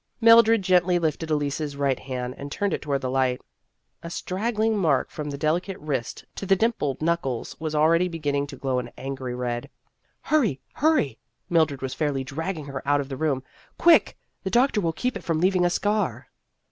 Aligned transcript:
Mildred 0.19 0.63
gently 0.63 0.97
lifted 0.97 1.29
Elise's 1.29 1.77
right 1.77 1.99
hand, 1.99 2.33
and 2.35 2.51
turned 2.51 2.73
it 2.73 2.81
toward 2.81 3.01
the 3.01 3.09
light. 3.11 3.39
A 4.01 4.07
strag 4.07 4.53
gling 4.55 4.73
mark 4.73 5.11
from 5.11 5.29
the 5.29 5.37
delicate 5.37 5.77
wrist 5.77 6.25
to 6.37 6.47
the 6.47 6.55
For 6.55 6.57
the 6.57 6.65
Honor 6.65 6.65
of 6.65 6.97
the 6.97 7.05
Class 7.05 7.55
163 7.59 7.59
dimpled 7.59 7.59
knuckles 7.59 7.59
was 7.59 7.75
already 7.75 8.07
beginning 8.07 8.47
to 8.47 8.55
glow 8.55 8.79
an 8.79 8.89
angry 8.97 9.35
red." 9.35 9.69
Hurry! 10.31 10.59
Hurry!" 10.73 11.19
Mildred 11.51 11.83
was 11.83 11.93
fairly 11.93 12.23
dragging 12.23 12.65
her 12.65 12.81
out 12.87 12.99
of 12.99 13.09
the 13.09 13.15
room." 13.15 13.43
Quick! 13.77 14.17
The 14.43 14.49
doctor 14.49 14.81
will 14.81 14.91
keep 14.91 15.15
it 15.15 15.23
from 15.23 15.39
leaving 15.39 15.65
a 15.65 15.69
scar." 15.69 16.29